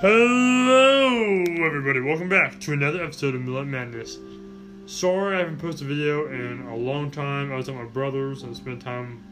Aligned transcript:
Hello, 0.00 1.42
everybody. 1.66 1.98
Welcome 1.98 2.28
back 2.28 2.60
to 2.60 2.72
another 2.72 3.02
episode 3.02 3.34
of 3.34 3.40
Millet 3.40 3.66
Madness. 3.66 4.16
Sorry 4.86 5.34
I 5.34 5.40
haven't 5.40 5.58
posted 5.58 5.90
a 5.90 5.92
video 5.92 6.28
in 6.28 6.68
a 6.68 6.76
long 6.76 7.10
time. 7.10 7.50
I 7.50 7.56
was 7.56 7.68
at 7.68 7.74
my 7.74 7.82
brother's 7.82 8.44
and 8.44 8.56
spent 8.56 8.80
time, 8.80 9.24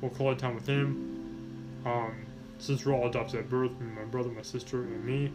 we'll 0.00 0.30
it 0.32 0.38
time 0.38 0.54
with 0.54 0.66
him. 0.66 1.82
Um, 1.84 2.14
since 2.58 2.86
we're 2.86 2.94
all 2.94 3.08
adopted 3.08 3.40
at 3.40 3.50
birth, 3.50 3.72
my 3.78 4.04
brother, 4.04 4.30
my 4.30 4.40
sister, 4.40 4.84
and 4.84 5.04
me. 5.04 5.30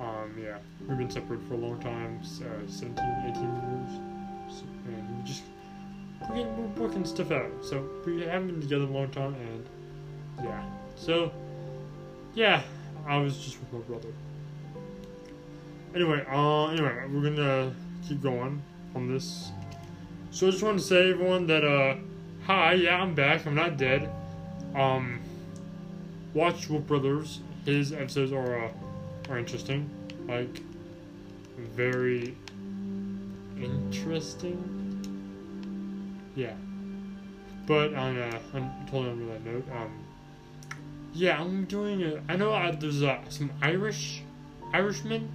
Um, 0.00 0.36
yeah, 0.36 0.58
we've 0.88 0.98
been 0.98 1.12
separated 1.12 1.46
for 1.46 1.54
a 1.54 1.58
long 1.58 1.78
time, 1.78 2.18
uh, 2.20 2.68
17, 2.68 2.96
18 2.98 3.42
years. 3.44 4.62
And 4.88 5.16
we 5.16 5.28
just, 5.28 5.44
we're, 6.28 6.38
getting, 6.38 6.74
we're 6.74 6.88
working 6.88 7.04
stuff 7.04 7.30
out. 7.30 7.52
So, 7.62 7.88
we 8.04 8.22
haven't 8.22 8.48
been 8.48 8.62
together 8.62 8.82
a 8.82 8.88
long 8.88 9.10
time, 9.10 9.34
and 9.34 9.64
yeah. 10.42 10.64
So, 10.96 11.30
yeah, 12.34 12.62
I 13.08 13.16
was 13.16 13.38
just 13.38 13.58
with 13.58 13.72
my 13.72 13.78
brother. 13.80 14.12
Anyway, 15.94 16.22
uh, 16.30 16.66
anyway, 16.66 17.06
we're 17.10 17.22
gonna 17.22 17.74
keep 18.06 18.22
going 18.22 18.62
on 18.94 19.10
this. 19.10 19.50
So 20.30 20.46
I 20.46 20.50
just 20.50 20.62
wanted 20.62 20.78
to 20.80 20.84
say, 20.84 21.10
everyone, 21.12 21.46
that 21.46 21.64
uh, 21.64 21.96
hi, 22.44 22.74
yeah, 22.74 23.00
I'm 23.00 23.14
back. 23.14 23.46
I'm 23.46 23.54
not 23.54 23.78
dead. 23.78 24.10
Um, 24.74 25.20
watch 26.34 26.68
Wolf 26.68 26.86
Brothers. 26.86 27.40
His 27.64 27.94
episodes 27.94 28.30
are 28.30 28.66
uh, 28.66 28.70
are 29.30 29.38
interesting, 29.38 29.88
like 30.28 30.60
very 31.56 32.36
interesting. 33.56 34.58
Yeah, 36.36 36.52
but 37.66 37.94
on 37.94 38.18
uh, 38.18 38.38
on 38.52 38.70
totally 38.90 39.10
on 39.12 39.28
that 39.28 39.44
note, 39.46 39.64
um. 39.72 40.07
Yeah, 41.14 41.40
I'm 41.40 41.64
doing 41.64 42.00
it. 42.00 42.22
I 42.28 42.36
know 42.36 42.52
uh, 42.52 42.72
there's 42.72 43.02
uh, 43.02 43.18
some 43.28 43.50
Irish 43.62 44.22
Irishmen 44.72 45.28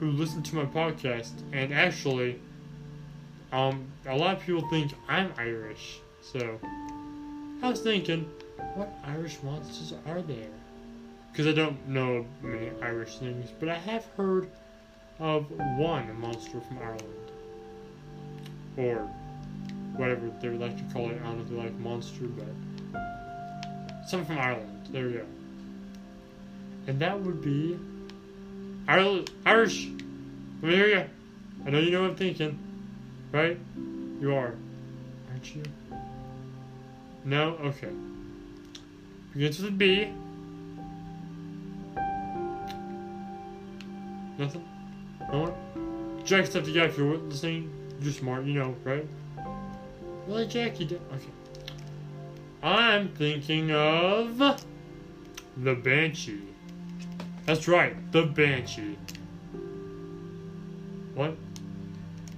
who 0.00 0.10
listen 0.10 0.42
to 0.42 0.56
my 0.56 0.64
podcast, 0.64 1.32
and 1.52 1.72
actually, 1.72 2.40
um, 3.52 3.86
a 4.06 4.16
lot 4.16 4.36
of 4.36 4.42
people 4.42 4.68
think 4.70 4.92
I'm 5.08 5.32
Irish. 5.36 6.00
So, 6.32 6.58
I 7.62 7.68
was 7.68 7.80
thinking, 7.80 8.28
what 8.74 8.92
Irish 9.04 9.38
monsters 9.42 9.94
are 10.06 10.22
there? 10.22 10.50
Because 11.30 11.46
I 11.46 11.52
don't 11.52 11.86
know 11.86 12.26
many 12.42 12.70
Irish 12.82 13.18
things, 13.18 13.50
but 13.60 13.68
I 13.68 13.76
have 13.76 14.04
heard 14.16 14.50
of 15.20 15.50
one 15.78 16.18
monster 16.18 16.60
from 16.60 16.78
Ireland, 16.78 17.30
or 18.76 19.08
whatever 19.96 20.30
they 20.40 20.48
would 20.48 20.60
like 20.60 20.76
to 20.76 20.94
call 20.94 21.10
it. 21.10 21.18
I 21.22 21.26
don't 21.26 21.36
know 21.36 21.42
if 21.42 21.50
they 21.50 21.56
like 21.56 21.78
monster, 21.78 22.24
but 22.24 22.46
Something 24.06 24.26
from 24.26 24.38
Ireland. 24.38 24.88
There 24.90 25.06
we 25.06 25.12
go. 25.12 25.24
And 26.86 26.98
that 27.00 27.20
would 27.20 27.40
be 27.42 27.78
Irish. 28.88 29.88
Let 30.60 30.68
me 30.68 30.74
hear 30.74 30.88
you. 30.88 31.04
I 31.64 31.70
know 31.70 31.78
you 31.78 31.90
know 31.92 32.02
what 32.02 32.10
I'm 32.10 32.16
thinking, 32.16 32.58
right? 33.30 33.58
You 34.20 34.34
are, 34.34 34.54
aren't 35.30 35.54
you? 35.54 35.62
No. 37.24 37.56
Okay. 37.62 37.88
Begins 39.32 39.60
with 39.60 39.68
a 39.68 39.72
B. 39.72 40.12
Nothing. 44.38 44.68
No 45.32 45.40
one. 45.40 46.22
Jack 46.24 46.46
stepped 46.46 46.66
the 46.66 46.72
guy 46.72 46.84
if 46.84 46.98
you're 46.98 47.16
listening. 47.16 47.70
You're 48.00 48.12
smart, 48.12 48.44
you 48.44 48.54
know, 48.54 48.74
right? 48.84 49.06
Really, 50.26 50.46
Jack? 50.46 50.80
You 50.80 50.86
did. 50.86 51.00
Okay. 51.12 51.30
I'm 52.62 53.08
thinking 53.08 53.72
of 53.72 54.38
the 55.56 55.74
Banshee. 55.74 56.42
That's 57.44 57.66
right, 57.66 57.96
the 58.12 58.26
Banshee. 58.26 58.96
What? 61.14 61.36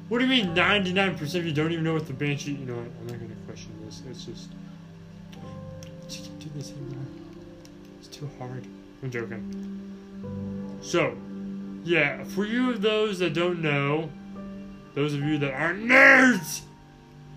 What 0.09 0.19
do 0.19 0.25
you 0.25 0.31
mean 0.31 0.55
99% 0.55 1.35
of 1.35 1.47
you 1.47 1.53
don't 1.53 1.73
even 1.73 1.85
know 1.85 1.95
what 1.95 2.07
the 2.07 2.13
Banshee... 2.13 2.53
You 2.53 2.67
know 2.67 2.77
what, 2.77 2.87
I'm 3.01 3.07
not 3.07 3.19
to 3.29 3.47
question 3.47 3.73
this. 3.85 4.03
It's 4.11 4.25
just... 4.25 4.51
You 6.09 6.25
can't 6.25 6.39
do 6.39 6.51
this 6.55 6.71
anymore. 6.73 7.07
It's 7.99 8.09
too 8.09 8.29
hard. 8.39 8.65
I'm 9.03 9.11
joking. 9.11 10.79
So, 10.81 11.17
yeah, 11.85 12.25
for 12.25 12.45
you 12.45 12.71
of 12.71 12.83
those 12.83 13.19
that 13.19 13.35
don't 13.35 13.61
know, 13.61 14.11
those 14.95 15.15
of 15.15 15.21
you 15.21 15.39
that 15.39 15.53
aren't 15.53 15.85
nerds, 15.85 16.63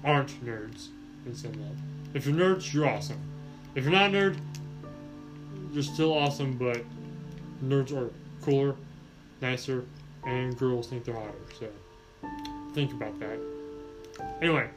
aren't 0.04 0.46
nerds, 0.46 0.88
it's 1.26 1.44
in 1.44 1.52
love. 1.62 1.76
If 2.18 2.26
you're 2.26 2.36
nerds, 2.36 2.74
you're 2.74 2.88
awesome. 2.88 3.20
If 3.76 3.84
you're 3.84 3.94
not 3.94 4.10
nerd, 4.10 4.40
you're 5.72 5.84
still 5.84 6.12
awesome, 6.12 6.58
but 6.58 6.84
nerds 7.64 7.96
are 7.96 8.10
cooler, 8.42 8.76
nicer, 9.40 9.86
and 10.26 10.58
girls 10.58 10.88
think 10.88 11.06
they're 11.06 11.14
hotter. 11.14 11.36
So 11.60 11.70
think 12.74 12.92
about 12.92 13.20
that. 13.20 13.38
Anyway, 14.42 14.68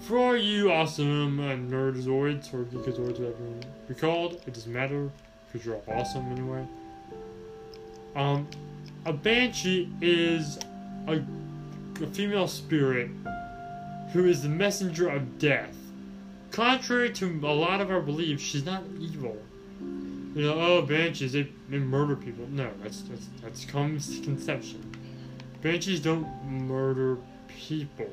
for 0.00 0.16
all 0.16 0.34
you 0.34 0.72
awesome 0.72 1.38
uh, 1.38 1.56
nerdzoids 1.56 2.54
or 2.54 2.64
geekazoids, 2.64 3.18
whatever 3.18 3.44
you 3.44 3.60
be 3.86 3.92
called, 3.92 4.40
it 4.46 4.54
doesn't 4.54 4.72
matter 4.72 5.10
because 5.52 5.66
you're 5.66 5.76
all 5.76 6.00
awesome 6.00 6.24
anyway. 6.32 6.66
Um, 8.16 8.48
a 9.04 9.12
banshee 9.12 9.92
is 10.00 10.58
a, 11.06 11.22
a 12.02 12.06
female 12.06 12.48
spirit 12.48 13.10
who 14.14 14.24
is 14.24 14.42
the 14.42 14.48
messenger 14.48 15.10
of 15.10 15.38
death 15.38 15.77
contrary 16.50 17.10
to 17.14 17.26
a 17.44 17.52
lot 17.52 17.80
of 17.80 17.90
our 17.90 18.00
beliefs, 18.00 18.42
she's 18.42 18.64
not 18.64 18.82
evil. 18.98 19.36
You 19.80 20.42
know, 20.44 20.60
oh, 20.60 20.82
banshees, 20.82 21.32
they, 21.32 21.48
they 21.68 21.78
murder 21.78 22.14
people. 22.14 22.46
No, 22.50 22.70
that's, 22.82 23.02
that's, 23.02 23.28
that's 23.42 23.64
common 23.64 23.94
misconception. 23.94 24.94
Banshees 25.62 26.00
don't 26.00 26.26
murder 26.44 27.18
people, 27.48 28.10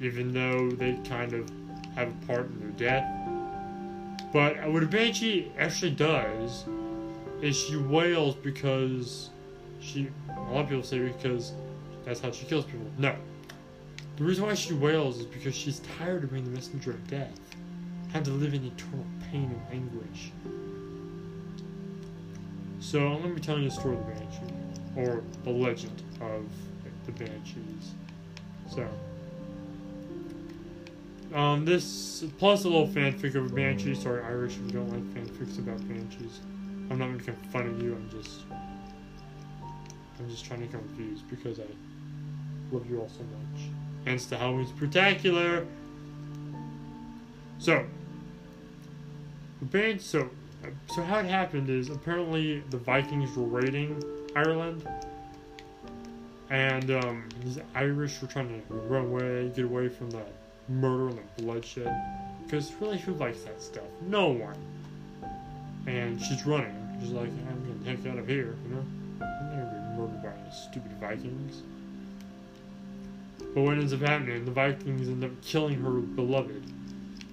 even 0.00 0.32
though 0.32 0.70
they 0.70 0.98
kind 1.08 1.32
of 1.32 1.48
have 1.94 2.08
a 2.08 2.26
part 2.26 2.46
in 2.46 2.60
their 2.60 2.88
death. 2.90 3.28
But 4.32 4.70
what 4.70 4.82
a 4.82 4.86
banshee 4.86 5.52
actually 5.58 5.92
does 5.92 6.64
is 7.40 7.56
she 7.56 7.76
wails 7.76 8.34
because 8.34 9.30
she, 9.80 10.10
a 10.36 10.40
lot 10.52 10.64
of 10.64 10.68
people 10.68 10.82
say 10.82 10.98
because 10.98 11.52
that's 12.04 12.20
how 12.20 12.30
she 12.30 12.46
kills 12.46 12.64
people. 12.64 12.90
No, 12.98 13.14
the 14.18 14.24
reason 14.24 14.44
why 14.44 14.54
she 14.54 14.74
wails 14.74 15.18
is 15.18 15.26
because 15.26 15.54
she's 15.54 15.80
tired 15.96 16.24
of 16.24 16.32
being 16.32 16.44
the 16.44 16.50
messenger 16.50 16.90
of 16.90 17.06
death, 17.06 17.38
had 18.12 18.24
to 18.24 18.32
live 18.32 18.52
in 18.52 18.64
eternal 18.64 19.06
pain 19.30 19.44
and 19.44 19.62
anguish. 19.72 20.32
So 22.80 23.06
I'm 23.06 23.18
going 23.22 23.34
to 23.34 23.34
be 23.36 23.40
telling 23.40 23.62
you 23.62 23.68
the 23.68 23.76
story 23.76 23.94
of 23.94 24.04
the 24.04 24.12
Banshee, 24.12 24.54
or 24.96 25.22
the 25.44 25.50
legend 25.50 26.02
of 26.20 26.46
the 27.06 27.12
Banshees. 27.12 27.94
So, 28.68 28.88
um, 31.32 31.64
this 31.64 32.24
plus 32.38 32.64
a 32.64 32.68
little 32.68 32.88
fanfic 32.88 33.36
of 33.36 33.46
a 33.46 33.54
Banshee. 33.54 33.94
Sorry, 33.94 34.20
Irish, 34.24 34.56
if 34.56 34.62
you 34.62 34.70
don't 34.70 34.90
like 34.90 35.04
fanfics 35.14 35.58
about 35.58 35.78
Banshees. 35.86 36.40
I'm 36.90 36.98
not 36.98 37.10
making 37.10 37.36
fun 37.52 37.68
of 37.68 37.80
you. 37.80 37.94
I'm 37.94 38.10
just, 38.10 38.40
I'm 40.18 40.28
just 40.28 40.44
trying 40.44 40.62
to 40.62 40.66
confuse 40.66 41.22
because 41.22 41.60
I 41.60 41.66
love 42.72 42.90
you 42.90 43.00
all 43.00 43.08
so 43.08 43.22
much 43.22 43.70
hence 44.04 44.26
the 44.26 44.36
Halloween 44.36 44.66
Spectacular. 44.66 45.66
So, 47.58 47.84
so, 49.98 50.30
so 50.94 51.02
how 51.02 51.18
it 51.18 51.26
happened 51.26 51.68
is 51.70 51.90
apparently 51.90 52.60
the 52.70 52.78
Vikings 52.78 53.36
were 53.36 53.44
raiding 53.44 54.02
Ireland, 54.36 54.88
and 56.50 56.90
um, 56.90 57.28
these 57.42 57.58
Irish 57.74 58.20
were 58.22 58.28
trying 58.28 58.48
to 58.48 58.74
run 58.74 59.06
away, 59.06 59.50
get 59.54 59.64
away 59.64 59.88
from 59.88 60.10
the 60.10 60.22
murder 60.68 61.08
and 61.08 61.18
the 61.18 61.42
bloodshed. 61.42 61.94
Because 62.44 62.72
really, 62.80 62.98
who 62.98 63.12
likes 63.14 63.42
that 63.42 63.60
stuff? 63.60 63.84
No 64.02 64.28
one. 64.28 64.56
And 65.86 66.20
she's 66.22 66.46
running. 66.46 66.74
She's 67.00 67.10
like, 67.10 67.28
I'm 67.28 67.84
the 67.84 67.90
heck 67.90 68.06
out 68.06 68.18
of 68.18 68.26
here, 68.26 68.56
you 68.64 68.74
know? 68.74 68.84
I'm 69.20 69.50
gonna 69.50 69.94
be 69.96 70.00
murdered 70.00 70.22
by 70.22 70.50
stupid 70.50 70.92
Vikings. 71.00 71.62
But 73.54 73.62
what 73.62 73.78
ends 73.78 73.92
up 73.92 74.00
happening, 74.00 74.44
the 74.44 74.50
Vikings 74.50 75.08
end 75.08 75.24
up 75.24 75.30
killing 75.42 75.80
her 75.82 75.90
beloved. 75.90 76.64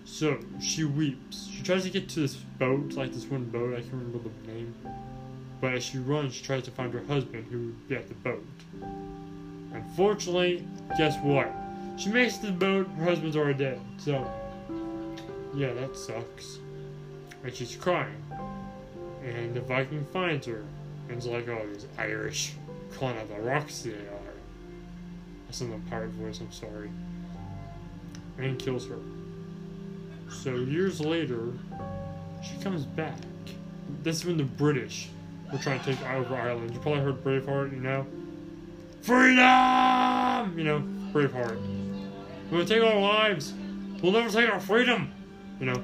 So 0.05 0.39
she 0.61 0.83
weeps. 0.83 1.49
She 1.51 1.61
tries 1.63 1.83
to 1.83 1.89
get 1.89 2.07
to 2.09 2.21
this 2.21 2.35
boat, 2.35 2.93
like 2.93 3.13
this 3.13 3.25
one 3.25 3.45
boat, 3.45 3.73
I 3.73 3.81
can't 3.81 3.93
remember 3.93 4.19
the 4.19 4.51
name. 4.51 4.73
But 5.59 5.73
as 5.73 5.83
she 5.83 5.97
runs, 5.97 6.33
she 6.35 6.43
tries 6.43 6.63
to 6.63 6.71
find 6.71 6.93
her 6.93 7.03
husband 7.03 7.47
who 7.51 7.57
would 7.57 7.89
be 7.89 7.95
at 7.95 8.07
the 8.07 8.13
boat. 8.15 8.45
Unfortunately, 9.73 10.65
guess 10.97 11.17
what? 11.23 11.51
She 11.97 12.09
makes 12.09 12.37
the 12.37 12.51
boat, 12.51 12.87
her 12.97 13.05
husband's 13.05 13.35
already 13.35 13.57
dead. 13.57 13.81
So, 13.97 14.29
yeah, 15.55 15.73
that 15.73 15.97
sucks. 15.97 16.59
And 17.43 17.53
she's 17.53 17.75
crying. 17.75 18.23
And 19.23 19.53
the 19.53 19.61
Viking 19.61 20.05
finds 20.13 20.45
her. 20.47 20.63
And 21.09 21.23
like, 21.25 21.47
oh, 21.47 21.65
these 21.73 21.87
Irish 21.97 22.53
calling 22.97 23.17
out 23.17 23.27
the 23.29 23.41
rocks 23.41 23.81
they 23.81 23.91
in 25.61 25.71
the 25.71 25.77
pirate 25.89 26.11
voice, 26.11 26.39
I'm 26.39 26.51
sorry. 26.51 26.89
And 28.37 28.59
kills 28.59 28.87
her. 28.87 28.99
So 30.29 30.55
years 30.55 30.99
later, 30.99 31.53
she 32.43 32.57
comes 32.61 32.85
back. 32.85 33.17
This 34.03 34.17
is 34.17 34.25
when 34.25 34.37
the 34.37 34.43
British 34.43 35.09
were 35.51 35.59
trying 35.59 35.79
to 35.79 35.85
take 35.85 36.09
over 36.09 36.35
Ireland. 36.35 36.73
You 36.73 36.79
probably 36.79 37.01
heard 37.01 37.23
Braveheart, 37.23 37.71
you 37.71 37.79
know? 37.79 38.05
Freedom! 39.01 40.57
You 40.57 40.63
know, 40.63 40.83
Braveheart. 41.13 41.59
Gonna 42.51 42.65
take 42.65 42.81
our 42.81 42.99
lives. 42.99 43.53
We'll 44.01 44.11
never 44.11 44.29
take 44.29 44.49
our 44.51 44.59
freedom. 44.59 45.11
You 45.59 45.67
know, 45.67 45.83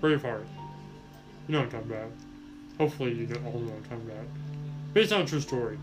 Braveheart. 0.00 0.44
You 1.46 1.52
know 1.52 1.60
what 1.60 1.64
I'm 1.64 1.70
talking 1.70 1.90
about. 1.90 2.10
Hopefully, 2.78 3.14
you 3.14 3.26
know 3.26 3.40
all 3.46 3.60
know 3.60 3.66
what 3.66 3.76
I'm 3.76 3.82
talking 3.84 4.10
about. 4.10 4.26
Based 4.94 5.12
on 5.12 5.22
a 5.22 5.26
true 5.26 5.40
story. 5.40 5.78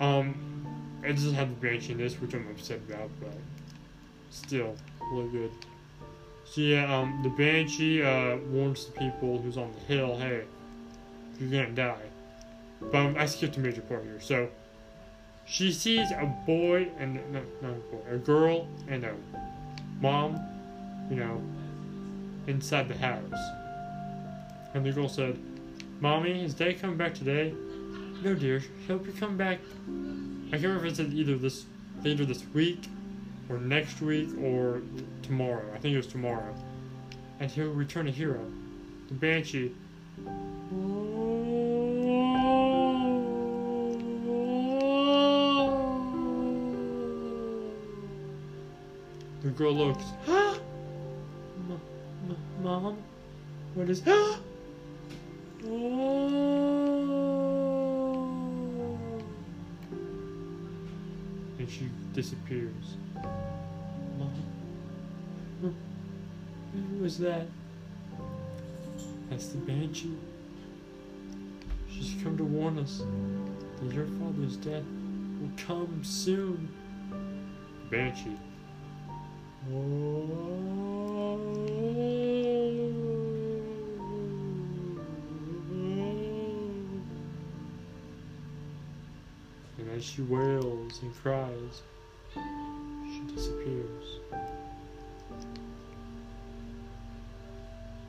Um, 0.00 0.34
it 1.04 1.14
doesn't 1.14 1.34
have 1.34 1.48
the 1.48 1.66
Banshee 1.66 1.92
in 1.92 1.98
this, 1.98 2.20
which 2.20 2.34
I'm 2.34 2.46
upset 2.48 2.80
about, 2.88 3.10
but 3.20 3.34
still, 4.30 4.74
look 5.12 5.32
good. 5.32 5.50
So 6.44 6.60
yeah, 6.60 6.94
um, 6.94 7.20
the 7.22 7.30
Banshee 7.30 8.02
uh, 8.02 8.36
warns 8.50 8.86
the 8.86 8.92
people 8.92 9.38
who's 9.38 9.56
on 9.56 9.72
the 9.72 9.80
hill, 9.80 10.16
hey, 10.16 10.42
you're 11.38 11.50
gonna 11.50 11.74
die. 11.74 12.06
But 12.80 12.94
um, 12.94 13.16
I 13.18 13.26
skipped 13.26 13.56
a 13.56 13.60
major 13.60 13.80
part 13.80 14.04
here. 14.04 14.20
So 14.20 14.48
she 15.46 15.72
sees 15.72 16.10
a 16.10 16.26
boy 16.46 16.88
and 16.98 17.14
no, 17.32 17.42
not 17.62 17.70
a 17.70 17.74
boy, 17.74 18.00
a 18.10 18.18
girl 18.18 18.68
and 18.88 19.04
a 19.04 19.14
mom, 20.00 20.38
you 21.10 21.16
know, 21.16 21.42
inside 22.46 22.88
the 22.88 22.96
house. 22.96 23.20
And 24.74 24.84
the 24.84 24.92
girl 24.92 25.08
said, 25.08 25.38
"Mommy, 26.00 26.44
is 26.44 26.54
Dad 26.54 26.80
coming 26.80 26.96
back 26.96 27.14
today?" 27.14 27.54
No, 28.22 28.34
dear. 28.34 28.62
He'll 28.86 28.98
be 28.98 29.12
coming 29.12 29.36
back. 29.36 29.60
I 30.48 30.50
can't 30.52 30.62
remember 30.64 30.86
if 30.86 30.98
it's 30.98 31.12
either 31.14 31.36
this 31.36 31.66
either 32.04 32.24
this 32.24 32.44
week 32.54 32.88
or 33.48 33.58
next 33.58 34.00
week 34.00 34.28
or 34.40 34.82
tomorrow. 35.22 35.64
I 35.74 35.78
think 35.78 35.94
it 35.94 35.96
was 35.96 36.06
tomorrow. 36.06 36.54
And 37.40 37.50
he'll 37.50 37.72
return 37.72 38.08
a 38.08 38.10
hero. 38.10 38.40
The 39.08 39.14
Banshee. 39.14 39.74
The 49.42 49.50
girl 49.50 49.74
looks. 49.74 50.04
Mom? 52.62 52.96
What 53.74 53.90
is. 53.90 54.02
And 61.64 61.72
she 61.72 61.88
disappears. 62.12 62.98
Mom? 64.18 64.34
Who 65.62 67.02
was 67.02 67.16
that? 67.18 67.46
That's 69.30 69.46
the 69.46 69.56
Banshee. 69.58 70.18
She's 71.88 72.22
come 72.22 72.36
to 72.36 72.44
warn 72.44 72.78
us 72.78 73.02
that 73.80 73.94
your 73.94 74.04
father's 74.04 74.58
death 74.58 74.82
will 75.40 75.52
come 75.56 76.04
soon. 76.04 76.68
Banshee. 77.90 78.36
She 90.04 90.20
wails 90.22 91.00
and 91.02 91.12
cries, 91.16 91.82
she 92.34 93.34
disappears. 93.34 94.20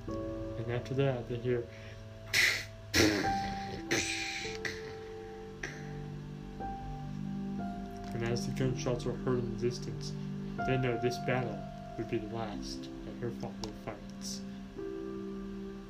And 0.08 0.72
after 0.72 0.94
that, 0.96 1.28
they 1.30 1.38
hear. 1.38 1.64
And 8.14 8.24
as 8.26 8.46
the 8.46 8.52
gunshots 8.52 9.06
are 9.06 9.14
heard 9.14 9.40
in 9.40 9.56
the 9.58 9.62
distance, 9.68 10.12
they 10.68 10.78
know 10.78 11.00
this 11.02 11.18
battle 11.26 11.58
would 11.98 12.12
be 12.12 12.18
the 12.18 12.36
last 12.36 12.90
that 13.06 13.22
her 13.22 13.32
father 13.32 13.70
fights. 13.84 14.42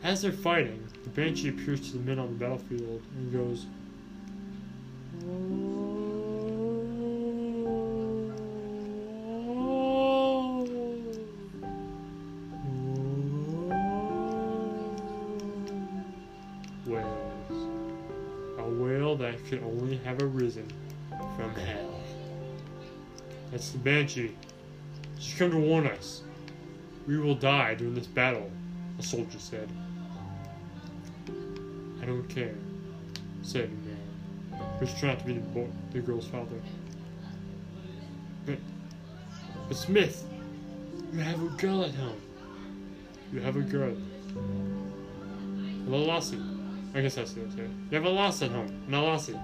As 0.04 0.22
they're 0.22 0.31
fighting, 0.31 0.88
the 1.04 1.10
Banshee 1.10 1.50
appears 1.50 1.81
to 1.92 1.98
the 1.98 2.04
men 2.04 2.19
on 2.19 2.28
the 2.28 2.46
battlefield 2.46 3.02
and 3.18 3.34
goes, 3.34 3.66
Wails. 5.24 5.94
Could 19.50 19.63
only 19.63 19.97
have 19.97 20.21
arisen 20.21 20.68
from 21.36 21.53
hell. 21.56 22.00
That's 23.51 23.69
the 23.69 23.77
Banshee. 23.77 24.36
She's 25.19 25.38
come 25.38 25.51
to 25.51 25.57
warn 25.57 25.88
us. 25.88 26.24
We 27.07 27.18
will 27.18 27.36
die 27.36 27.75
during 27.75 27.94
this 27.94 28.07
battle, 28.07 28.50
a 29.00 29.03
soldier 29.03 29.39
said. 29.39 29.69
I 32.01 32.06
don't 32.06 32.27
care, 32.27 32.56
said 33.42 33.69
the 33.69 33.89
man, 33.89 34.68
who's 34.80 34.94
trying 35.00 35.18
to 35.18 35.24
be 35.25 35.33
the, 35.33 35.39
boy, 35.39 35.68
the 35.92 36.00
girl's 36.00 36.27
father. 36.27 36.59
But, 38.45 38.57
but 39.68 39.77
Smith, 39.77 40.27
you 41.13 41.19
have 41.19 41.42
a 41.42 41.47
girl 41.57 41.83
at 41.83 41.94
home. 41.95 42.21
You 43.31 43.42
have 43.42 43.56
a 43.56 43.62
girl. 43.62 43.95
Little 45.88 46.07
lassie. 46.07 46.55
I 46.95 47.01
guess 47.01 47.15
that's 47.15 47.33
the 47.33 47.44
it. 47.44 47.51
You 47.57 47.69
have 47.92 48.06
a 48.06 48.09
loss 48.09 48.42
at 48.42 48.51
home, 48.51 48.68
and 48.86 48.95
a 48.95 49.01
lassie. 49.01 49.38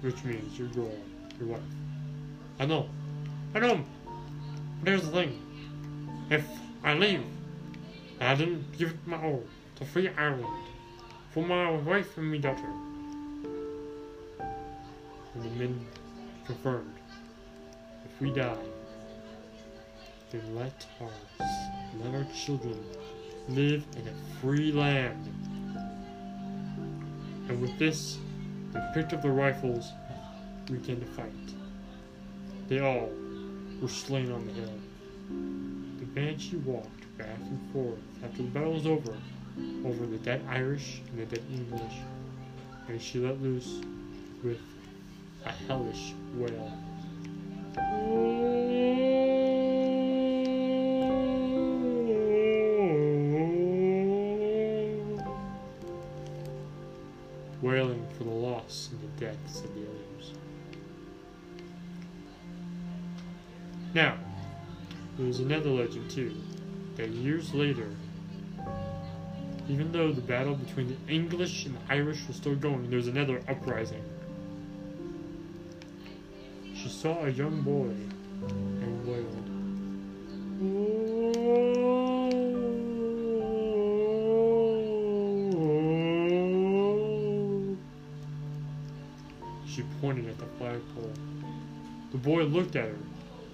Which 0.00 0.22
means 0.22 0.56
your 0.56 0.68
girl, 0.68 0.94
your 1.40 1.48
wife. 1.48 1.60
I 2.60 2.66
know. 2.66 2.88
I 3.52 3.58
know. 3.58 3.84
But 4.78 4.88
here's 4.90 5.02
the 5.02 5.10
thing. 5.10 5.42
If 6.30 6.46
I 6.84 6.94
leave, 6.94 7.24
I 8.20 8.36
didn't 8.36 8.78
give 8.78 8.90
it 8.90 9.06
my 9.06 9.20
all 9.20 9.42
to 9.76 9.84
free 9.84 10.08
Ireland 10.16 10.46
for 11.32 11.44
my 11.44 11.72
wife 11.72 12.16
and 12.16 12.30
my 12.30 12.38
daughter. 12.38 12.70
And 14.38 15.42
the 15.42 15.50
men 15.50 15.84
confirmed. 16.46 16.94
If 18.04 18.20
we 18.20 18.30
die, 18.30 18.54
then 20.30 20.54
let 20.54 20.86
our 21.00 21.10
let 22.04 22.14
our 22.14 22.26
children 22.32 22.78
live 23.48 23.84
in 23.96 24.06
a 24.06 24.40
free 24.40 24.70
land. 24.70 25.55
And 27.48 27.60
with 27.60 27.78
this, 27.78 28.18
they 28.72 28.80
picked 28.94 29.12
up 29.12 29.22
their 29.22 29.32
rifles 29.32 29.92
and 30.66 30.80
began 30.80 31.00
to 31.00 31.06
fight. 31.06 31.32
They 32.68 32.80
all 32.80 33.10
were 33.80 33.88
slain 33.88 34.32
on 34.32 34.46
the 34.46 34.52
hill. 34.52 34.78
The 36.00 36.06
Banshee 36.06 36.56
walked 36.56 37.18
back 37.18 37.38
and 37.38 37.72
forth 37.72 37.98
after 38.24 38.38
the 38.38 38.48
battle 38.48 38.72
was 38.72 38.86
over, 38.86 39.14
over 39.84 40.06
the 40.06 40.18
dead 40.18 40.42
Irish 40.48 41.00
and 41.10 41.20
the 41.20 41.26
dead 41.26 41.44
English, 41.50 41.94
and 42.88 43.00
she 43.00 43.20
let 43.20 43.40
loose 43.40 43.80
with 44.42 44.60
a 45.44 45.50
hellish 45.50 46.14
wail. 46.34 46.72
Wailing 57.66 58.06
for 58.16 58.22
the 58.22 58.30
loss 58.30 58.90
and 58.92 59.00
the 59.02 59.24
deaths 59.26 59.58
of 59.58 59.74
the 59.74 59.80
others. 59.80 60.34
Now, 63.92 64.16
there 65.16 65.26
was 65.26 65.40
another 65.40 65.70
legend 65.70 66.08
too, 66.08 66.32
that 66.94 67.08
years 67.08 67.52
later, 67.54 67.88
even 69.68 69.90
though 69.90 70.12
the 70.12 70.20
battle 70.20 70.54
between 70.54 70.86
the 70.86 71.12
English 71.12 71.66
and 71.66 71.74
the 71.74 71.80
Irish 71.92 72.28
was 72.28 72.36
still 72.36 72.54
going, 72.54 72.88
there 72.88 72.98
was 72.98 73.08
another 73.08 73.42
uprising. 73.48 74.04
She 76.76 76.88
saw 76.88 77.24
a 77.24 77.30
young 77.30 77.62
boy 77.62 77.96
She 89.76 89.84
pointed 90.00 90.26
at 90.26 90.38
the 90.38 90.46
flagpole. 90.56 91.12
The 92.10 92.16
boy 92.16 92.44
looked 92.44 92.76
at 92.76 92.88
her, 92.88 92.98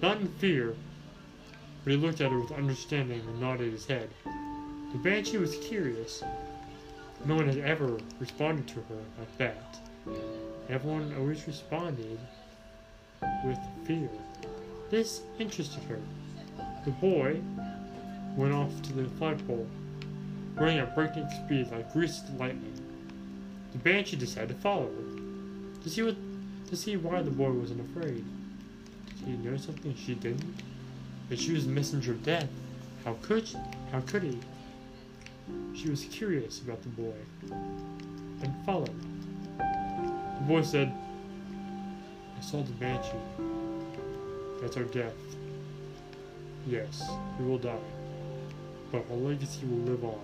not 0.01 0.21
in 0.21 0.29
fear, 0.29 0.73
but 1.83 1.91
he 1.91 1.97
looked 1.97 2.21
at 2.21 2.31
her 2.31 2.39
with 2.39 2.53
understanding 2.53 3.19
and 3.19 3.41
nodded 3.41 3.73
his 3.73 3.85
head. 3.85 4.09
The 4.93 4.99
Banshee 4.99 5.37
was 5.37 5.57
curious. 5.57 6.23
No 7.25 7.35
one 7.35 7.47
had 7.47 7.57
ever 7.57 7.97
responded 8.21 8.69
to 8.69 8.75
her 8.75 9.03
like 9.19 9.37
that. 9.37 9.77
Everyone 10.69 11.13
always 11.17 11.45
responded 11.45 12.17
with 13.43 13.59
fear. 13.83 14.09
This 14.91 15.23
interested 15.39 15.83
her. 15.83 15.99
The 16.85 16.91
boy 16.91 17.41
went 18.37 18.53
off 18.53 18.81
to 18.83 18.93
the 18.93 19.09
flagpole 19.17 19.67
running 20.55 20.77
at 20.77 20.95
breakneck 20.95 21.29
speed 21.31 21.69
like 21.69 21.91
greased 21.91 22.29
lightning. 22.39 22.79
The 23.73 23.79
banshee 23.79 24.15
decided 24.15 24.55
to 24.55 24.55
follow 24.61 24.89
to 25.83 25.89
see 25.89 26.01
what 26.01 26.15
to 26.69 26.75
see 26.75 26.97
why 26.97 27.21
the 27.21 27.31
boy 27.31 27.51
wasn't 27.51 27.81
afraid. 27.81 28.23
Did 29.19 29.27
he 29.27 29.37
know 29.37 29.57
something 29.57 29.95
she 29.95 30.15
didn't? 30.15 30.43
That 31.29 31.39
she 31.39 31.53
was 31.53 31.65
messenger 31.65 32.11
of 32.11 32.23
death. 32.23 32.49
How 33.05 33.15
could 33.21 33.47
how 33.91 34.01
could 34.01 34.23
he? 34.23 34.39
She 35.75 35.89
was 35.89 36.05
curious 36.05 36.59
about 36.59 36.81
the 36.83 36.89
boy 36.89 37.13
and 37.51 38.53
followed. 38.65 38.95
The 39.57 40.45
boy 40.47 40.61
said, 40.61 40.93
I 42.37 42.41
saw 42.41 42.61
the 42.61 42.71
banshee. 42.73 43.11
That's 44.61 44.77
our 44.77 44.83
death. 44.83 45.13
Yes, 46.65 47.03
we 47.39 47.45
will 47.45 47.57
die. 47.57 47.75
But 48.91 49.05
our 49.11 49.17
legacy 49.17 49.65
will 49.65 49.91
live 49.91 50.03
on. 50.05 50.21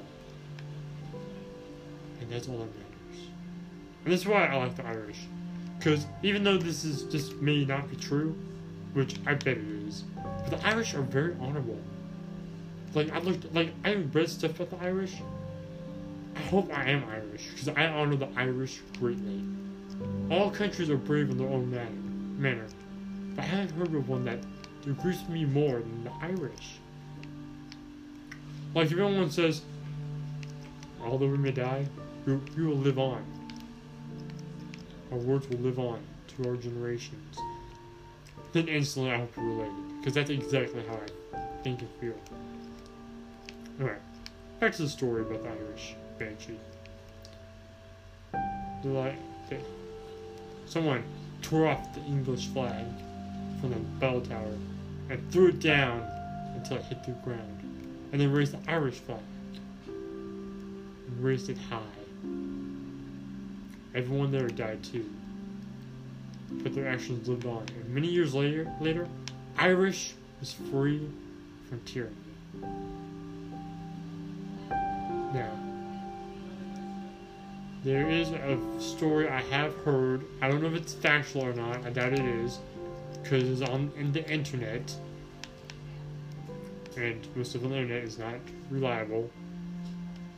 And 2.21 2.29
that's 2.31 2.47
all 2.47 2.57
that 2.57 2.67
matters. 2.67 3.27
And 4.03 4.13
that's 4.13 4.25
why 4.25 4.47
I 4.47 4.55
like 4.55 4.75
the 4.75 4.85
Irish. 4.85 5.19
Because 5.79 6.05
even 6.23 6.43
though 6.43 6.57
this 6.57 6.83
is 6.83 7.03
just 7.03 7.35
may 7.37 7.63
not 7.63 7.89
be 7.89 7.95
true, 7.95 8.35
which 8.93 9.15
I 9.25 9.33
bet 9.33 9.57
it 9.57 9.87
is, 9.87 10.03
but 10.15 10.59
the 10.59 10.67
Irish 10.67 10.93
are 10.93 11.01
very 11.01 11.35
honorable. 11.39 11.79
Like 12.93 13.11
I 13.13 13.19
looked, 13.19 13.53
like 13.55 13.71
I 13.85 13.93
read 13.95 14.29
stuff 14.29 14.59
about 14.59 14.77
the 14.77 14.85
Irish. 14.85 15.15
I 16.35 16.39
hope 16.41 16.69
I 16.73 16.89
am 16.89 17.05
Irish 17.09 17.47
because 17.51 17.69
I 17.69 17.87
honor 17.87 18.17
the 18.17 18.27
Irish 18.35 18.79
greatly. 18.99 19.41
All 20.29 20.51
countries 20.51 20.89
are 20.89 20.97
brave 20.97 21.29
in 21.29 21.37
their 21.37 21.47
own 21.47 21.71
manner, 21.71 21.89
manner, 22.37 22.67
but 23.35 23.43
I 23.43 23.47
haven't 23.47 23.77
heard 23.77 23.95
of 23.95 24.09
one 24.09 24.25
that 24.25 24.39
agrees 24.85 25.27
me 25.29 25.45
more 25.45 25.79
than 25.79 26.03
the 26.03 26.11
Irish. 26.21 26.79
Like 28.75 28.87
if 28.87 28.91
everyone 28.93 29.31
says, 29.31 29.61
although 31.01 31.27
we 31.27 31.37
may 31.37 31.51
die, 31.51 31.85
we, 32.25 32.35
we 32.35 32.65
will 32.65 32.75
live 32.75 32.99
on. 32.99 33.23
Our 35.11 35.17
words 35.17 35.47
will 35.49 35.59
live 35.59 35.79
on 35.79 35.99
to 36.27 36.49
our 36.49 36.55
generations. 36.55 37.37
Then 38.53 38.67
instantly 38.67 39.11
I 39.11 39.17
hope 39.17 39.35
you're 39.35 39.45
related, 39.45 39.99
because 39.99 40.13
that's 40.13 40.29
exactly 40.29 40.83
how 40.87 40.99
I 41.35 41.39
think 41.63 41.81
and 41.81 41.89
feel. 41.99 42.13
Alright, 43.81 44.01
back 44.59 44.73
to 44.73 44.83
the 44.83 44.89
story 44.89 45.21
about 45.21 45.43
the 45.43 45.49
Irish 45.49 45.95
Banshee. 46.17 46.59
Like, 48.83 49.17
they, 49.49 49.59
someone 50.65 51.03
tore 51.41 51.67
off 51.67 51.93
the 51.93 52.01
English 52.01 52.47
flag 52.47 52.85
from 53.59 53.71
the 53.71 53.79
bell 53.99 54.21
tower 54.21 54.57
and 55.09 55.31
threw 55.31 55.47
it 55.47 55.59
down 55.59 56.01
until 56.55 56.77
it 56.77 56.83
hit 56.83 57.03
the 57.03 57.11
ground. 57.23 57.57
And 58.11 58.19
then 58.19 58.31
raised 58.31 58.53
the 58.53 58.71
Irish 58.71 58.95
flag 58.95 59.19
and 59.87 61.23
raised 61.23 61.49
it 61.49 61.57
high. 61.69 61.98
Everyone 63.95 64.31
there 64.31 64.47
died 64.47 64.83
too. 64.83 65.09
But 66.63 66.73
their 66.73 66.87
actions 66.87 67.27
lived 67.27 67.45
on. 67.45 67.65
And 67.69 67.89
many 67.89 68.07
years 68.07 68.33
later, 68.33 68.71
later, 68.79 69.07
Irish 69.57 70.13
was 70.39 70.53
free 70.53 71.07
from 71.67 71.81
tyranny. 71.85 72.15
Now, 75.33 75.51
there 77.83 78.09
is 78.09 78.31
a 78.31 78.59
story 78.79 79.29
I 79.29 79.41
have 79.41 79.75
heard. 79.77 80.25
I 80.41 80.49
don't 80.49 80.61
know 80.61 80.67
if 80.67 80.75
it's 80.75 80.93
factual 80.93 81.45
or 81.45 81.53
not. 81.53 81.85
I 81.85 81.91
doubt 81.91 82.13
it 82.13 82.19
is, 82.19 82.59
because 83.21 83.61
it's 83.61 83.69
on 83.69 83.91
in 83.95 84.11
the 84.11 84.27
internet, 84.29 84.93
and 86.97 87.27
most 87.35 87.55
of 87.55 87.61
the 87.61 87.67
internet 87.67 88.03
is 88.03 88.17
not 88.17 88.35
reliable. 88.69 89.29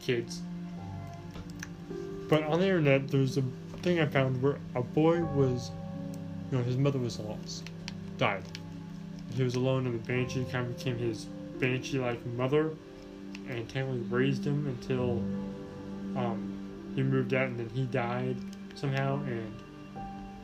Kids. 0.01 0.41
But 2.31 2.43
on 2.43 2.61
the 2.61 2.65
internet, 2.65 3.09
there's 3.09 3.37
a 3.37 3.43
thing 3.81 3.99
I 3.99 4.05
found 4.05 4.41
where 4.41 4.57
a 4.73 4.81
boy 4.81 5.21
was, 5.21 5.69
you 6.49 6.57
know, 6.57 6.63
his 6.63 6.77
mother 6.77 6.97
was 6.97 7.19
lost, 7.19 7.69
died. 8.17 8.43
He 9.33 9.43
was 9.43 9.55
alone, 9.55 9.85
and 9.85 9.93
the 9.93 10.07
banshee 10.07 10.45
kind 10.49 10.65
of 10.65 10.77
became 10.77 10.97
his 10.97 11.25
banshee-like 11.59 12.25
mother, 12.27 12.73
and 13.49 13.67
technically 13.67 13.99
raised 14.09 14.47
him 14.47 14.65
until 14.65 15.21
um, 16.17 16.93
he 16.95 17.03
moved 17.03 17.33
out, 17.33 17.47
and 17.47 17.59
then 17.59 17.69
he 17.73 17.83
died 17.87 18.37
somehow, 18.75 19.21
and 19.25 19.53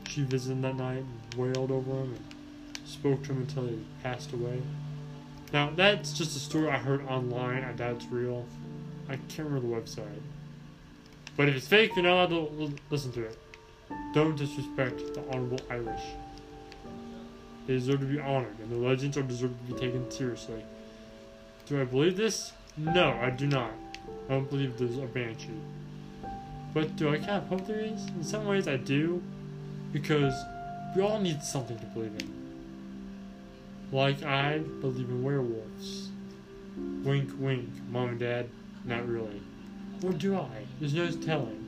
she 0.10 0.24
visited 0.24 0.62
that 0.63 0.75
night 0.75 1.06
and 1.06 1.36
wailed 1.38 1.72
over 1.72 1.89
him 1.89 2.15
and 2.15 2.79
spoke 2.86 3.24
to 3.24 3.32
him 3.32 3.38
until 3.44 3.65
he 3.65 3.79
passed 4.03 4.34
away. 4.34 4.62
Now, 5.53 5.72
that's 5.74 6.12
just 6.12 6.36
a 6.36 6.39
story 6.39 6.67
I 6.67 6.79
heard 6.79 7.06
online. 7.08 7.63
I 7.63 7.72
doubt 7.72 7.96
it's 7.96 8.08
real. 8.08 8.46
I 9.08 9.15
can't 9.29 9.48
remember 9.48 9.70
the 9.70 9.74
website. 9.74 10.20
But 11.38 11.48
if 11.48 11.56
it's 11.56 11.67
fake, 11.67 11.96
you're 11.96 12.03
not 12.03 12.32
allowed 12.32 12.50
to 12.50 12.75
listen 12.89 13.12
to 13.13 13.24
it. 13.24 13.38
Don't 14.13 14.36
disrespect 14.36 15.13
the 15.13 15.24
honorable 15.29 15.60
Irish. 15.70 16.01
They 17.67 17.75
deserve 17.75 18.00
to 18.00 18.06
be 18.08 18.20
honored, 18.20 18.58
and 18.60 18.72
the 18.72 18.75
legends 18.75 19.17
are 19.17 19.22
deserve 19.22 19.51
to 19.51 19.74
be 19.74 19.79
taken 19.79 20.10
seriously. 20.10 20.63
Do 21.67 21.79
I 21.79 21.84
believe 21.84 22.17
this? 22.17 22.53
No, 22.75 23.12
I 23.22 23.29
do 23.29 23.46
not. 23.46 23.72
I 24.27 24.34
don't 24.34 24.50
believe 24.50 24.77
there's 24.77 24.98
a 24.98 25.01
banshee. 25.01 25.50
But 26.74 26.96
do 26.96 27.10
I 27.10 27.17
kind 27.17 27.32
of 27.32 27.48
hope 27.48 27.67
there 27.67 27.79
is? 27.79 28.06
In 28.08 28.24
some 28.24 28.46
ways, 28.46 28.67
I 28.67 28.77
do. 28.77 29.22
Because 29.94 30.34
we 30.96 31.01
all 31.01 31.20
need 31.20 31.44
something 31.44 31.77
to 31.77 31.86
believe 31.88 32.13
in. 32.20 32.34
Like 33.91 34.24
I 34.24 34.60
believe 34.60 35.10
in 35.10 35.24
werewolves. 35.24 36.10
Wink, 37.03 37.29
wink, 37.39 37.70
mom 37.89 38.10
and 38.10 38.20
dad. 38.20 38.50
Not 38.86 39.08
really. 39.08 39.41
Or 40.03 40.11
do 40.11 40.35
I? 40.35 40.47
There's 40.79 40.93
no 40.93 41.09
telling. 41.09 41.63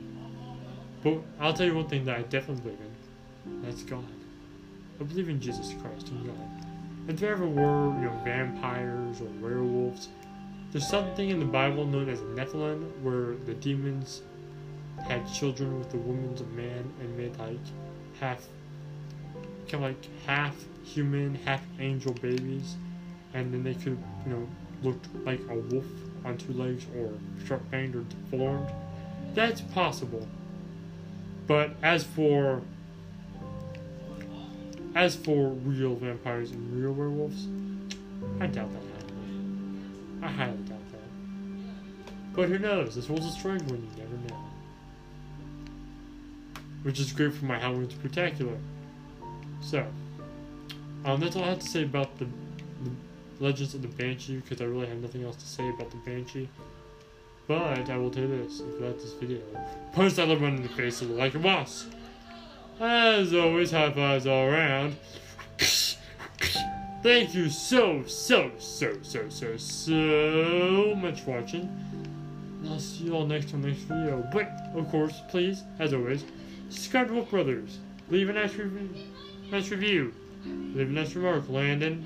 But 1.02 1.18
I'll 1.40 1.52
tell 1.52 1.66
you 1.66 1.74
one 1.74 1.88
thing 1.88 2.04
that 2.04 2.16
I 2.16 2.22
definitely 2.22 2.62
believe 2.62 2.78
in. 2.80 3.62
That's 3.62 3.82
God. 3.82 4.04
I 5.00 5.04
believe 5.04 5.28
in 5.28 5.40
Jesus 5.40 5.74
Christ 5.80 6.08
and 6.10 6.26
God. 6.26 6.64
If 7.08 7.18
there 7.18 7.32
ever 7.32 7.46
were, 7.46 7.88
you 7.98 8.06
know, 8.06 8.20
vampires 8.22 9.20
or 9.20 9.24
werewolves, 9.40 10.08
there's 10.70 10.86
something 10.86 11.30
in 11.30 11.40
the 11.40 11.46
Bible 11.46 11.86
known 11.86 12.08
as 12.08 12.20
Nephilim, 12.20 13.00
where 13.02 13.34
the 13.46 13.54
demons 13.54 14.22
had 15.08 15.26
children 15.32 15.78
with 15.78 15.90
the 15.90 15.96
women 15.96 16.32
of 16.34 16.52
man 16.52 16.92
and 17.00 17.16
made 17.16 17.36
like 17.38 17.58
half, 18.20 18.46
kind 19.68 19.74
of 19.74 19.80
like 19.80 20.26
half 20.26 20.54
human, 20.84 21.34
half 21.34 21.62
angel 21.80 22.12
babies, 22.12 22.76
and 23.34 23.52
then 23.52 23.64
they 23.64 23.74
could, 23.74 23.98
you 24.26 24.32
know, 24.32 24.48
look 24.82 24.98
like 25.24 25.40
a 25.48 25.54
wolf 25.54 25.86
on 26.24 26.36
two 26.36 26.52
legs 26.52 26.84
or 26.96 27.12
sharp-fanged 27.46 27.94
or 27.94 28.02
deformed. 28.02 28.68
That's 29.34 29.60
possible. 29.60 30.26
But 31.46 31.70
as 31.82 32.04
for 32.04 32.62
as 34.94 35.14
for 35.14 35.50
real 35.50 35.94
vampires 35.94 36.50
and 36.50 36.82
real 36.82 36.92
werewolves, 36.92 37.46
I 38.40 38.46
doubt 38.46 38.70
that. 38.72 38.82
I 40.22 40.28
highly 40.28 40.56
doubt 40.58 40.78
that. 40.90 42.34
But 42.34 42.48
who 42.48 42.58
knows? 42.58 42.94
This 42.94 43.08
world's 43.08 43.26
a 43.26 43.30
strange 43.30 43.62
one, 43.62 43.88
you 43.96 44.02
never 44.02 44.16
know. 44.28 44.36
Which 46.82 46.98
is 46.98 47.12
great 47.12 47.32
for 47.32 47.44
my 47.44 47.58
Halloween 47.58 47.90
spectacular. 47.90 48.56
So, 49.60 49.86
um, 51.04 51.20
that's 51.20 51.36
all 51.36 51.44
I 51.44 51.50
have 51.50 51.60
to 51.60 51.68
say 51.68 51.82
about 51.82 52.18
the 52.18 52.26
Legends 53.40 53.74
of 53.74 53.82
the 53.82 53.88
Banshee, 53.88 54.36
because 54.36 54.60
I 54.60 54.64
really 54.64 54.86
have 54.86 54.98
nothing 54.98 55.24
else 55.24 55.36
to 55.36 55.46
say 55.46 55.68
about 55.70 55.90
the 55.90 55.96
Banshee. 55.98 56.48
But 57.48 57.90
I 57.90 57.96
will 57.96 58.14
you 58.14 58.28
this, 58.28 58.60
if 58.60 58.80
you 58.80 58.86
like 58.86 59.00
this 59.00 59.14
video, 59.14 59.40
punch 59.92 60.14
that 60.14 60.28
little 60.28 60.42
one 60.42 60.56
in 60.56 60.62
the 60.62 60.68
face 60.68 61.00
and 61.00 61.16
like 61.16 61.34
a 61.34 61.38
boss. 61.38 61.86
As 62.78 63.34
always, 63.34 63.72
high 63.72 63.90
fives 63.90 64.26
all 64.26 64.46
around. 64.46 64.94
Thank 67.02 67.34
you 67.34 67.48
so, 67.48 68.04
so, 68.06 68.50
so, 68.58 68.98
so, 69.02 69.28
so, 69.30 69.56
so 69.56 70.94
much 70.96 71.22
for 71.22 71.40
watching. 71.40 71.68
I'll 72.68 72.78
see 72.78 73.04
you 73.04 73.14
all 73.14 73.26
next 73.26 73.52
the 73.52 73.56
next 73.56 73.80
video. 73.80 74.22
But, 74.32 74.52
of 74.74 74.88
course, 74.90 75.22
please, 75.28 75.62
as 75.78 75.94
always, 75.94 76.24
subscribe 76.68 77.08
to 77.08 77.14
Wolf 77.14 77.30
Brothers. 77.30 77.78
Leave 78.10 78.28
a 78.28 78.34
nice 78.34 78.54
review. 78.54 78.90
Nice 79.50 79.70
review. 79.70 80.12
Leave 80.44 80.90
a 80.90 80.92
nice 80.92 81.14
remark, 81.14 81.48
Landon. 81.48 82.04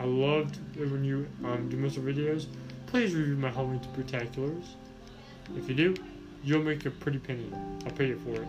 I 0.00 0.04
loved 0.04 0.58
when 0.76 1.04
you 1.04 1.26
um, 1.44 1.68
do 1.68 1.76
most 1.76 1.96
of 1.96 2.04
videos. 2.04 2.46
Please 2.86 3.14
review 3.14 3.36
my 3.36 3.50
Halloween 3.50 3.80
spectaculars. 3.80 4.64
If 5.56 5.68
you 5.68 5.74
do, 5.74 5.96
you'll 6.44 6.62
make 6.62 6.86
a 6.86 6.90
pretty 6.90 7.18
penny. 7.18 7.50
I'll 7.84 7.92
pay 7.92 8.08
you 8.08 8.18
for 8.18 8.42
it. 8.42 8.48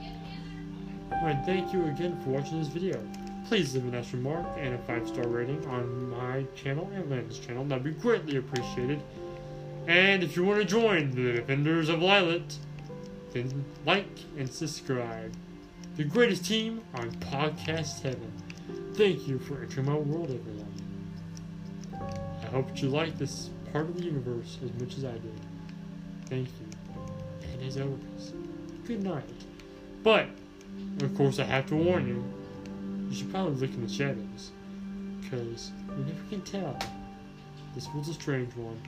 Alright, 1.11 1.43
thank 1.45 1.73
you 1.73 1.85
again 1.85 2.19
for 2.23 2.29
watching 2.29 2.59
this 2.59 2.67
video. 2.67 3.01
Please 3.47 3.73
leave 3.73 3.85
a 3.85 3.87
nice 3.87 4.13
remark 4.13 4.45
and 4.57 4.75
a 4.75 4.77
5-star 4.79 5.27
rating 5.27 5.65
on 5.67 6.11
my 6.11 6.45
channel 6.55 6.89
and 6.93 7.09
Landon's 7.09 7.39
channel. 7.39 7.65
That'd 7.65 7.83
be 7.83 7.91
greatly 7.91 8.37
appreciated. 8.37 9.01
And 9.87 10.21
if 10.21 10.35
you 10.35 10.43
want 10.43 10.59
to 10.59 10.65
join 10.65 11.09
the 11.11 11.33
Defenders 11.33 11.89
of 11.89 11.99
Lilet, 11.99 12.55
then 13.33 13.65
like 13.85 14.19
and 14.37 14.51
subscribe. 14.51 15.33
The 15.97 16.03
greatest 16.03 16.45
team 16.45 16.81
on 16.93 17.11
Podcast 17.13 18.01
Heaven. 18.01 18.31
Thank 18.93 19.27
you 19.27 19.39
for 19.39 19.63
entering 19.63 19.87
my 19.87 19.95
world, 19.95 20.29
everyone. 20.29 20.78
I 22.49 22.51
hope 22.51 22.81
you 22.81 22.89
like 22.89 23.15
this 23.19 23.51
part 23.71 23.85
of 23.85 23.95
the 23.95 24.03
universe 24.03 24.57
as 24.63 24.73
much 24.81 24.97
as 24.97 25.05
I 25.05 25.11
did. 25.11 25.39
thank 26.25 26.47
you. 26.47 26.65
And 27.43 27.63
as 27.63 27.77
always, 27.77 28.33
good 28.87 29.03
night. 29.03 29.23
But, 30.01 30.25
of 31.01 31.15
course, 31.15 31.37
I 31.37 31.43
have 31.43 31.67
to 31.67 31.75
warn 31.75 32.07
you, 32.07 32.23
you 33.07 33.15
should 33.15 33.29
probably 33.29 33.67
look 33.67 33.75
in 33.75 33.85
the 33.85 33.93
shadows. 33.93 34.51
Because 35.21 35.71
you 35.95 36.05
never 36.05 36.23
can 36.29 36.41
tell. 36.41 36.79
This 37.75 37.87
was 37.93 38.09
a 38.09 38.15
strange 38.15 38.55
one. 38.55 38.81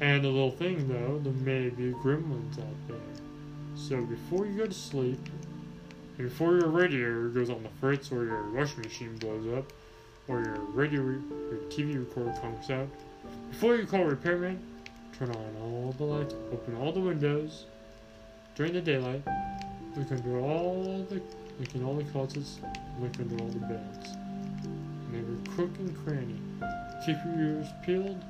And 0.00 0.24
a 0.24 0.28
little 0.28 0.52
thing 0.52 0.86
though, 0.86 1.18
there 1.18 1.32
may 1.32 1.70
be 1.70 1.92
gremlins 1.94 2.60
out 2.60 2.76
there. 2.86 2.96
So 3.74 4.02
before 4.02 4.46
you 4.46 4.58
go 4.58 4.66
to 4.66 4.72
sleep, 4.72 5.18
and 6.16 6.28
before 6.28 6.58
your 6.58 6.68
radiator 6.68 7.28
goes 7.28 7.50
on 7.50 7.64
the 7.64 7.70
fritz 7.80 8.12
or 8.12 8.24
your 8.24 8.50
washing 8.52 8.82
machine 8.82 9.16
blows 9.16 9.52
up, 9.58 9.72
or 10.28 10.42
your 10.42 10.58
radio, 10.74 11.02
your 11.02 11.60
TV 11.70 11.98
recorder 11.98 12.30
conks 12.42 12.70
out, 12.70 12.88
before 13.50 13.76
you 13.76 13.86
call 13.86 14.04
repairman, 14.04 14.58
turn 15.16 15.30
on 15.30 15.56
all 15.62 15.94
the 15.98 16.04
lights, 16.04 16.34
open 16.52 16.76
all 16.76 16.92
the 16.92 17.00
windows 17.00 17.66
during 18.54 18.72
the 18.72 18.80
daylight, 18.80 19.22
look 19.96 20.10
under 20.10 20.38
all 20.38 21.06
the, 21.08 21.22
look 21.58 21.74
in 21.74 21.84
all 21.84 21.94
the 21.94 22.04
closets, 22.04 22.58
look 23.00 23.12
under 23.18 23.42
all 23.42 23.48
the 23.48 23.58
beds, 23.60 24.08
and 24.64 25.14
every 25.14 25.54
crook 25.54 25.70
and 25.78 25.96
cranny. 26.04 26.38
Keep 27.04 27.16
your 27.24 27.38
ears 27.38 27.66
peeled, 27.84 28.24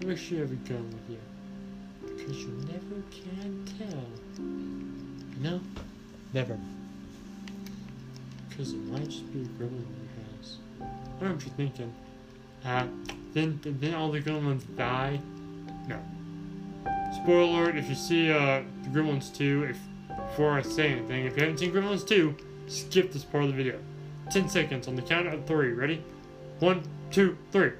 and 0.00 0.06
make 0.06 0.18
sure 0.18 0.36
you 0.36 0.42
have 0.42 0.52
a 0.52 0.56
gun 0.68 0.84
with 0.90 1.08
you, 1.10 1.20
because 2.16 2.38
you 2.42 2.52
never 2.66 3.02
can 3.10 3.64
tell. 3.78 4.04
No, 5.40 5.60
never. 6.34 6.58
Because 8.48 8.72
it 8.72 8.84
might 8.86 9.08
just 9.08 9.32
be 9.32 9.40
a 9.40 9.44
gremlin 9.44 9.78
in 9.78 10.08
I 11.20 11.24
know 11.24 11.32
What 11.32 11.44
you're 11.44 11.54
thinking? 11.54 11.92
Uh, 12.64 12.86
then, 13.32 13.60
then 13.62 13.94
all 13.94 14.10
the 14.10 14.20
gremlins 14.20 14.62
die? 14.76 15.20
No. 15.86 15.98
Spoiler 17.22 17.62
alert, 17.62 17.76
if 17.76 17.88
you 17.88 17.94
see 17.94 18.30
uh, 18.30 18.62
Gremlins 18.90 19.34
2, 19.34 19.68
if 19.70 19.78
before 20.08 20.52
I 20.52 20.62
say 20.62 20.90
anything, 20.90 21.24
if 21.24 21.36
you 21.36 21.42
haven't 21.42 21.58
seen 21.58 21.72
Gremlins 21.72 22.06
2, 22.06 22.34
skip 22.66 23.12
this 23.12 23.24
part 23.24 23.44
of 23.44 23.50
the 23.50 23.56
video. 23.56 23.78
10 24.30 24.48
seconds 24.48 24.88
on 24.88 24.94
the 24.94 25.02
count 25.02 25.26
of 25.26 25.46
3. 25.46 25.72
Ready? 25.72 26.02
1, 26.60 26.82
2, 27.10 27.36
3. 27.52 27.72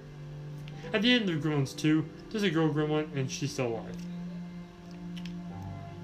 At 0.93 1.03
the 1.03 1.13
end 1.13 1.29
of 1.29 1.37
Gremlins 1.43 1.77
2, 1.77 2.05
there's 2.31 2.43
a 2.43 2.51
girl 2.51 2.73
gremlin 2.73 3.15
and 3.15 3.31
she's 3.31 3.53
still 3.53 3.67
alive. 3.67 3.97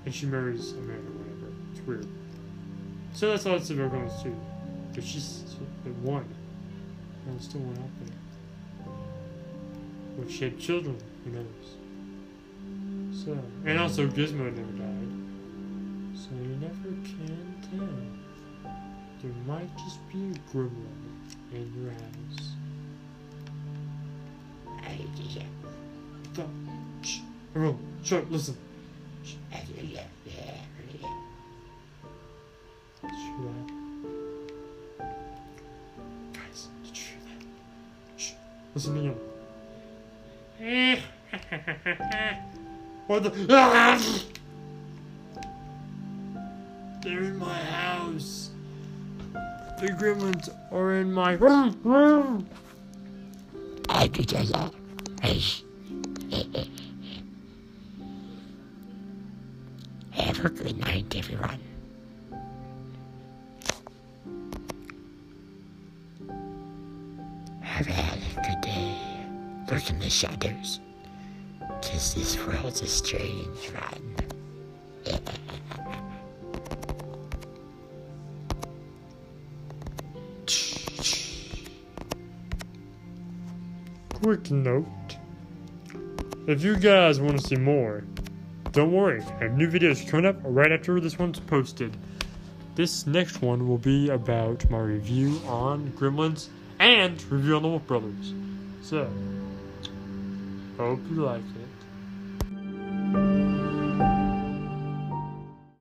And 0.05 0.15
she 0.15 0.27
marries 0.27 0.73
a 0.73 0.77
man 0.77 0.97
or 0.97 1.19
whatever. 1.19 1.53
It's 1.73 1.87
weird. 1.87 2.07
So 3.15 3.31
that's 3.31 3.47
all 3.47 3.57
it's 3.57 3.71
about 3.71 3.93
Gremlins 3.93 4.23
2. 4.23 4.37
But 4.95 5.05
she's 5.05 5.57
1. 6.03 6.35
And 7.27 7.41
still 7.43 7.61
one 7.61 7.79
out 7.79 7.91
there. 8.01 8.95
Or 10.19 10.31
she 10.31 10.45
had 10.45 10.59
children, 10.59 10.97
who 11.25 11.31
knows. 11.31 11.77
So, 13.25 13.39
and 13.65 13.79
also 13.79 14.07
Gizmo 14.07 14.55
never 14.55 14.73
died. 14.73 15.13
So 16.17 16.31
you 16.35 16.57
never 16.61 16.91
can 17.05 17.55
tell. 17.71 18.73
There 19.23 19.33
might 19.47 19.75
just 19.79 19.99
be 20.13 20.19
a 20.19 20.55
gremlin 20.55 20.71
in 21.53 21.73
your 21.83 21.93
house. 21.93 22.55
I 24.83 24.99
just 25.17 25.39
Go. 26.35 26.49
Shh. 27.03 27.21
Everyone, 27.55 27.79
shut 28.03 28.23
up, 28.23 28.31
listen. 28.31 28.57
Shh. 29.25 29.35
Shh. 38.75 38.87
Listen 38.87 39.17
again. 40.59 41.03
what 43.07 43.23
the? 43.23 43.31
They're 47.03 47.25
in 47.25 47.39
my 47.39 47.55
house. 47.55 48.51
The 49.81 49.89
gremlins 49.89 50.49
are 50.73 50.95
in 50.95 51.13
my 51.13 51.33
room. 51.33 52.49
Have 60.13 60.45
a 60.45 60.49
good 60.49 60.79
night, 60.79 61.15
everyone. 61.17 61.61
Shadows. 70.15 70.81
Cause 71.83 72.15
this 72.15 72.39
world's 72.47 72.83
a 72.83 72.87
strange 72.87 73.71
one. 73.73 74.17
Quick 84.15 84.51
note. 84.51 84.87
If 86.47 86.63
you 86.63 86.77
guys 86.77 87.21
want 87.21 87.39
to 87.39 87.47
see 87.47 87.57
more, 87.57 88.05
don't 88.73 88.93
worry. 88.93 89.21
I 89.23 89.45
have 89.45 89.57
new 89.57 89.69
videos 89.69 90.09
coming 90.09 90.27
up 90.27 90.37
right 90.45 90.71
after 90.71 91.01
this 91.01 91.19
one's 91.19 91.41
posted. 91.41 91.97
This 92.75 93.07
next 93.07 93.43
one 93.43 93.69
will 93.69 93.79
be 93.79 94.11
about 94.11 94.69
my 94.71 94.79
review 94.79 95.41
on 95.47 95.91
Gremlins 95.93 96.49
and 96.79 97.23
review 97.31 97.57
on 97.57 97.63
the 97.63 97.69
Wolf 97.69 97.87
Brothers. 97.87 98.33
So, 98.83 99.09
hope 100.79 101.01
you 101.09 101.23
like 101.25 101.45
it. 101.57 101.74